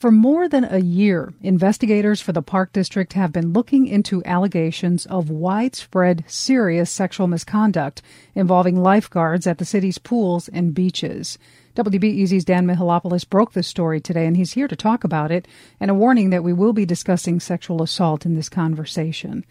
For 0.00 0.10
more 0.10 0.48
than 0.48 0.64
a 0.64 0.78
year, 0.78 1.34
investigators 1.42 2.22
for 2.22 2.32
the 2.32 2.40
Park 2.40 2.72
District 2.72 3.12
have 3.12 3.32
been 3.32 3.52
looking 3.52 3.86
into 3.86 4.24
allegations 4.24 5.04
of 5.04 5.28
widespread 5.28 6.24
serious 6.26 6.90
sexual 6.90 7.26
misconduct 7.26 8.00
involving 8.34 8.82
lifeguards 8.82 9.46
at 9.46 9.58
the 9.58 9.66
city's 9.66 9.98
pools 9.98 10.48
and 10.48 10.72
beaches. 10.72 11.36
WBEZ's 11.76 12.46
Dan 12.46 12.66
Mihalopoulos 12.66 13.28
broke 13.28 13.52
this 13.52 13.68
story 13.68 14.00
today, 14.00 14.26
and 14.26 14.38
he's 14.38 14.54
here 14.54 14.68
to 14.68 14.74
talk 14.74 15.04
about 15.04 15.30
it, 15.30 15.46
and 15.78 15.90
a 15.90 15.94
warning 15.94 16.30
that 16.30 16.42
we 16.42 16.54
will 16.54 16.72
be 16.72 16.86
discussing 16.86 17.38
sexual 17.38 17.82
assault 17.82 18.24
in 18.24 18.34
this 18.34 18.48
conversation. 18.48 19.44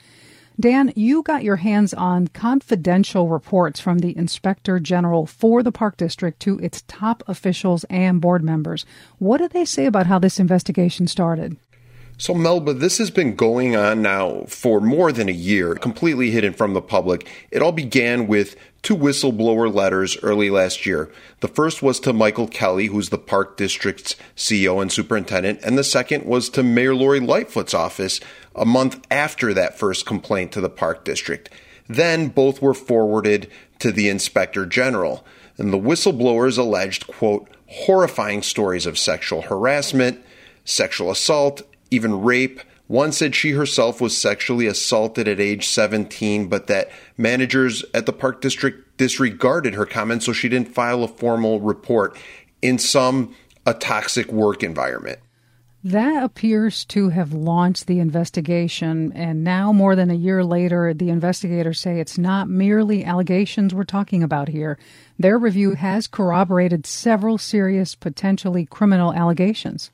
Dan, 0.59 0.91
you 0.93 1.23
got 1.23 1.43
your 1.43 1.55
hands 1.55 1.93
on 1.93 2.27
confidential 2.27 3.29
reports 3.29 3.79
from 3.79 3.99
the 3.99 4.17
Inspector 4.17 4.77
General 4.81 5.25
for 5.25 5.63
the 5.63 5.71
Park 5.71 5.95
District 5.95 6.37
to 6.41 6.59
its 6.59 6.83
top 6.85 7.23
officials 7.27 7.85
and 7.85 8.19
board 8.19 8.43
members. 8.43 8.85
What 9.19 9.37
do 9.37 9.47
they 9.47 9.63
say 9.63 9.85
about 9.85 10.07
how 10.07 10.19
this 10.19 10.37
investigation 10.37 11.07
started? 11.07 11.55
So, 12.17 12.33
Melba, 12.33 12.73
this 12.73 12.97
has 12.97 13.09
been 13.09 13.37
going 13.37 13.77
on 13.77 14.01
now 14.01 14.43
for 14.49 14.81
more 14.81 15.13
than 15.13 15.29
a 15.29 15.31
year, 15.31 15.75
completely 15.75 16.31
hidden 16.31 16.51
from 16.51 16.73
the 16.73 16.81
public. 16.81 17.25
It 17.49 17.61
all 17.61 17.71
began 17.71 18.27
with 18.27 18.57
two 18.81 18.97
whistleblower 18.97 19.73
letters 19.73 20.17
early 20.21 20.49
last 20.49 20.85
year. 20.85 21.09
The 21.39 21.47
first 21.47 21.81
was 21.81 22.01
to 22.01 22.11
Michael 22.11 22.49
Kelly, 22.49 22.87
who's 22.87 23.07
the 23.07 23.17
Park 23.17 23.55
District's 23.55 24.17
CEO 24.35 24.81
and 24.81 24.91
superintendent, 24.91 25.61
and 25.63 25.77
the 25.77 25.83
second 25.85 26.25
was 26.25 26.49
to 26.49 26.61
Mayor 26.63 26.93
Lori 26.93 27.21
Lightfoot's 27.21 27.73
office 27.73 28.19
a 28.59 28.65
month 28.65 29.03
after 29.09 29.53
that 29.53 29.79
first 29.79 30.05
complaint 30.05 30.51
to 30.51 30.61
the 30.61 30.69
Park 30.69 31.05
District. 31.05 31.49
Then 31.87 32.27
both 32.27 32.61
were 32.61 32.73
forwarded 32.73 33.49
to 33.79 33.91
the 33.91 34.09
Inspector 34.09 34.63
General. 34.67 35.25
And 35.57 35.73
the 35.73 35.79
whistleblowers 35.79 36.57
alleged, 36.57 37.07
quote, 37.07 37.49
horrifying 37.67 38.43
stories 38.43 38.85
of 38.85 38.97
sexual 38.97 39.43
harassment, 39.43 40.23
sexual 40.65 41.09
assault, 41.09 41.61
even 41.89 42.21
rape. 42.21 42.61
One 42.87 43.11
said 43.11 43.35
she 43.35 43.51
herself 43.51 44.01
was 44.01 44.17
sexually 44.17 44.67
assaulted 44.67 45.27
at 45.27 45.39
age 45.39 45.67
17, 45.67 46.47
but 46.47 46.67
that 46.67 46.89
managers 47.17 47.83
at 47.93 48.05
the 48.05 48.13
Park 48.13 48.41
District 48.41 48.97
disregarded 48.97 49.75
her 49.75 49.85
comments, 49.85 50.25
so 50.25 50.33
she 50.33 50.49
didn't 50.49 50.73
file 50.73 51.03
a 51.03 51.07
formal 51.07 51.59
report. 51.59 52.17
In 52.61 52.77
sum, 52.77 53.35
a 53.65 53.73
toxic 53.73 54.31
work 54.31 54.63
environment. 54.63 55.19
That 55.83 56.23
appears 56.23 56.83
to 56.85 57.07
have 57.07 57.31
launched 57.31 57.87
the 57.87 57.99
investigation, 57.99 59.13
and 59.13 59.45
now, 59.45 59.71
more 59.71 59.95
than 59.95 60.11
a 60.11 60.15
year 60.15 60.43
later, 60.43 60.93
the 60.93 61.09
investigators 61.09 61.79
say 61.79 62.01
it's 62.01 62.17
not 62.17 62.49
merely 62.49 63.05
allegations 63.05 63.73
we're 63.73 63.85
talking 63.85 64.21
about 64.21 64.49
here. 64.49 64.77
Their 65.17 65.37
review 65.37 65.75
has 65.75 66.05
corroborated 66.05 66.85
several 66.85 67.37
serious, 67.37 67.95
potentially 67.95 68.65
criminal 68.65 69.13
allegations. 69.13 69.91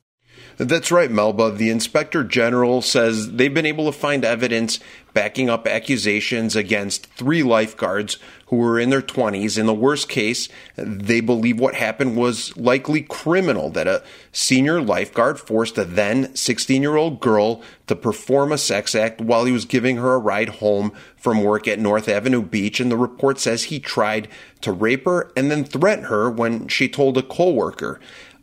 That's 0.58 0.91
right, 0.91 1.11
Melba. 1.11 1.52
The 1.52 1.69
inspector 1.69 2.23
general 2.23 2.81
says 2.81 3.33
they've 3.33 3.53
been 3.53 3.66
able 3.66 3.91
to 3.91 3.97
find 3.97 4.23
evidence 4.23 4.80
backing 5.14 5.50
up 5.50 5.67
accusations 5.67 6.55
against 6.55 7.08
three 7.08 7.44
lifeguards 7.44 8.17
who 8.47 8.58
were 8.58 8.80
in 8.80 8.89
their 8.89 9.02
20s. 9.02 9.58
In 9.58 9.66
the 9.66 9.73
worst 9.73 10.08
case, 10.08 10.47
they 10.78 11.19
believe 11.19 11.59
what 11.59 11.75
happened 11.75 12.16
was 12.16 12.56
likely 12.56 13.02
criminal 13.02 13.69
that 13.72 13.88
a 13.88 14.03
senior 14.31 14.81
lifeguard 14.81 15.39
forced 15.39 15.78
a 15.78 15.83
then 15.83 16.33
16 16.36 16.81
year 16.81 16.95
old 16.95 17.19
girl 17.19 17.61
to 17.88 17.95
perform 17.95 18.52
a 18.52 18.58
sex 18.58 18.95
act 18.95 19.19
while 19.19 19.45
he 19.45 19.52
was 19.52 19.66
giving 19.66 19.97
her 19.97 20.13
a 20.13 20.19
ride 20.19 20.50
home 20.50 20.91
from 21.17 21.44
work 21.44 21.67
at 21.67 21.80
North 21.80 22.08
Avenue 22.08 22.41
Beach. 22.41 22.80
And 22.80 22.91
the 22.91 22.97
report 22.97 23.39
says 23.39 23.63
he 23.63 23.80
tried 23.80 24.28
to 24.61 24.72
rape 24.72 25.06
her 25.06 25.31
and 25.36 25.52
then 25.52 25.63
threaten 25.63 26.06
her 26.06 26.30
when 26.30 26.67
she 26.67 26.88
told 26.88 27.17
a 27.17 27.23
coworker. 27.23 28.00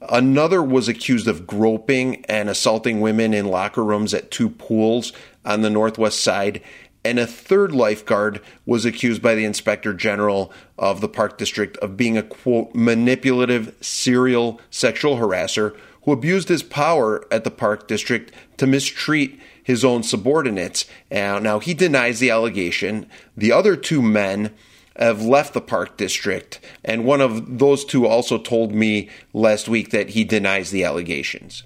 Another 0.08 0.62
was 0.62 0.88
accused 0.88 1.28
of 1.28 1.46
groping 1.46 2.24
and 2.26 2.48
assaulting 2.48 3.00
women 3.00 3.34
in 3.34 3.46
locker 3.46 3.84
rooms 3.84 4.14
at 4.14 4.30
two 4.30 4.50
pools 4.50 5.12
on 5.44 5.62
the 5.62 5.70
northwest 5.70 6.20
side. 6.20 6.62
And 7.04 7.18
a 7.18 7.26
third 7.26 7.72
lifeguard 7.72 8.40
was 8.64 8.84
accused 8.84 9.22
by 9.22 9.34
the 9.34 9.44
inspector 9.44 9.92
general 9.92 10.52
of 10.78 11.00
the 11.00 11.08
park 11.08 11.36
district 11.36 11.76
of 11.78 11.96
being 11.96 12.16
a 12.16 12.22
quote 12.22 12.74
manipulative 12.74 13.74
serial 13.80 14.60
sexual 14.70 15.16
harasser 15.16 15.76
who 16.04 16.12
abused 16.12 16.48
his 16.48 16.62
power 16.62 17.24
at 17.30 17.44
the 17.44 17.50
park 17.50 17.88
district 17.88 18.32
to 18.56 18.66
mistreat 18.66 19.38
his 19.62 19.84
own 19.84 20.02
subordinates. 20.02 20.84
now 21.10 21.58
he 21.58 21.74
denies 21.74 22.18
the 22.18 22.30
allegation. 22.30 23.06
The 23.36 23.52
other 23.52 23.76
two 23.76 24.02
men 24.02 24.52
have 24.96 25.22
left 25.22 25.54
the 25.54 25.60
park 25.60 25.96
district. 25.96 26.60
And 26.84 27.04
one 27.04 27.20
of 27.20 27.58
those 27.58 27.84
two 27.84 28.06
also 28.06 28.38
told 28.38 28.72
me 28.72 29.08
last 29.32 29.68
week 29.68 29.90
that 29.90 30.10
he 30.10 30.24
denies 30.24 30.70
the 30.70 30.84
allegations. 30.84 31.64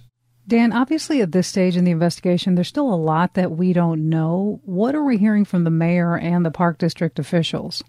Dan, 0.48 0.72
obviously 0.72 1.20
at 1.20 1.32
this 1.32 1.48
stage 1.48 1.76
in 1.76 1.84
the 1.84 1.90
investigation, 1.90 2.54
there's 2.54 2.68
still 2.68 2.92
a 2.92 2.94
lot 2.94 3.34
that 3.34 3.50
we 3.50 3.72
don't 3.72 4.08
know. 4.08 4.60
What 4.64 4.94
are 4.94 5.02
we 5.02 5.18
hearing 5.18 5.44
from 5.44 5.64
the 5.64 5.70
mayor 5.70 6.16
and 6.16 6.46
the 6.46 6.52
park 6.52 6.78
district 6.78 7.18
officials? 7.18 7.82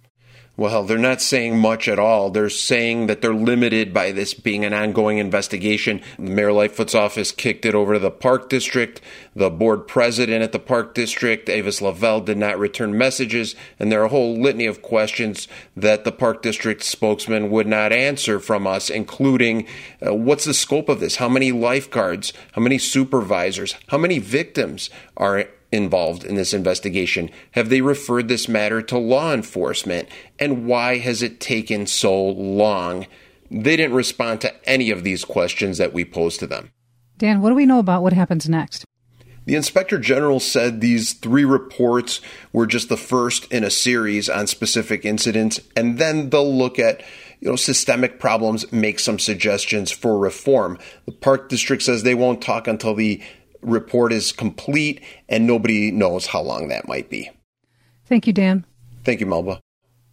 Well, 0.57 0.85
they're 0.85 0.97
not 0.97 1.21
saying 1.21 1.59
much 1.59 1.87
at 1.87 1.99
all. 1.99 2.31
They're 2.31 2.49
saying 2.49 3.05
that 3.05 3.21
they're 3.21 3.31
limited 3.31 3.93
by 3.93 4.11
this 4.11 4.33
being 4.33 4.65
an 4.65 4.73
ongoing 4.73 5.19
investigation. 5.19 6.01
Mayor 6.17 6.51
Lightfoot's 6.51 6.95
office 6.95 7.31
kicked 7.31 7.63
it 7.63 7.75
over 7.75 7.93
to 7.93 7.99
the 7.99 8.09
Park 8.09 8.49
District. 8.49 8.99
The 9.35 9.51
board 9.51 9.87
president 9.87 10.41
at 10.41 10.53
the 10.53 10.59
Park 10.59 10.95
District, 10.95 11.47
Avis 11.47 11.79
Lavelle, 11.79 12.21
did 12.21 12.39
not 12.39 12.57
return 12.57 12.97
messages. 12.97 13.55
And 13.79 13.91
there 13.91 14.01
are 14.01 14.05
a 14.05 14.09
whole 14.09 14.35
litany 14.35 14.65
of 14.65 14.81
questions 14.81 15.47
that 15.75 16.05
the 16.05 16.11
Park 16.11 16.41
District 16.41 16.81
spokesman 16.83 17.51
would 17.51 17.67
not 17.67 17.93
answer 17.93 18.39
from 18.39 18.65
us, 18.65 18.89
including 18.89 19.67
uh, 20.03 20.15
what's 20.15 20.45
the 20.45 20.55
scope 20.55 20.89
of 20.89 20.99
this? 20.99 21.17
How 21.17 21.29
many 21.29 21.51
lifeguards? 21.51 22.33
How 22.53 22.63
many 22.63 22.79
supervisors? 22.79 23.75
How 23.89 23.99
many 23.99 24.17
victims 24.17 24.89
are 25.15 25.45
involved 25.71 26.23
in 26.23 26.35
this 26.35 26.53
investigation? 26.53 27.29
Have 27.51 27.69
they 27.69 27.81
referred 27.81 28.27
this 28.27 28.47
matter 28.47 28.81
to 28.83 28.97
law 28.97 29.33
enforcement? 29.33 30.09
And 30.39 30.65
why 30.65 30.97
has 30.97 31.21
it 31.21 31.39
taken 31.39 31.87
so 31.87 32.15
long? 32.23 33.07
They 33.49 33.77
didn't 33.77 33.95
respond 33.95 34.41
to 34.41 34.69
any 34.69 34.89
of 34.91 35.03
these 35.03 35.23
questions 35.23 35.77
that 35.77 35.93
we 35.93 36.05
posed 36.05 36.39
to 36.41 36.47
them. 36.47 36.71
Dan, 37.17 37.41
what 37.41 37.49
do 37.49 37.55
we 37.55 37.65
know 37.65 37.79
about 37.79 38.03
what 38.03 38.13
happens 38.13 38.47
next? 38.47 38.85
The 39.45 39.55
inspector 39.55 39.97
general 39.97 40.41
said 40.41 40.81
these 40.81 41.13
three 41.13 41.45
reports 41.45 42.19
were 42.51 42.67
just 42.67 42.89
the 42.89 42.97
first 42.97 43.49
in 43.49 43.63
a 43.63 43.71
series 43.71 44.27
on 44.27 44.45
specific 44.45 45.05
incidents, 45.05 45.61
and 45.73 45.97
then 45.97 46.29
they'll 46.29 46.53
look 46.53 46.77
at 46.77 47.01
you 47.39 47.49
know 47.49 47.55
systemic 47.55 48.19
problems, 48.19 48.69
make 48.73 48.99
some 48.99 49.17
suggestions 49.17 49.89
for 49.89 50.17
reform. 50.17 50.77
The 51.05 51.13
park 51.13 51.47
district 51.47 51.83
says 51.83 52.03
they 52.03 52.13
won't 52.13 52.41
talk 52.41 52.67
until 52.67 52.93
the 52.93 53.21
report 53.67 54.11
is 54.13 54.31
complete, 54.31 55.01
and 55.29 55.45
nobody 55.45 55.91
knows 55.91 56.27
how 56.27 56.41
long 56.41 56.67
that 56.69 56.87
might 56.87 57.09
be. 57.09 57.29
Thank 58.05 58.27
you, 58.27 58.33
Dan. 58.33 58.65
Thank 59.03 59.19
you, 59.19 59.25
Melba. 59.25 59.59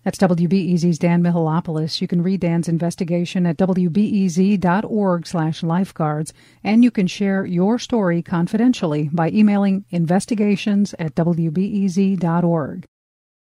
That's 0.04 0.18
WBEZ's 0.18 0.98
Dan 0.98 1.22
Mihalopoulos. 1.22 2.02
You 2.02 2.06
can 2.06 2.22
read 2.22 2.40
Dan's 2.40 2.68
investigation 2.68 3.46
at 3.46 3.56
wbez.org 3.56 5.26
slash 5.26 5.62
lifeguards, 5.62 6.34
and 6.62 6.84
you 6.84 6.90
can 6.90 7.06
share 7.06 7.46
your 7.46 7.78
story 7.78 8.20
confidentially 8.20 9.08
by 9.10 9.30
emailing 9.30 9.86
investigations 9.90 10.94
at 10.98 11.14
wbez.org. 11.14 12.84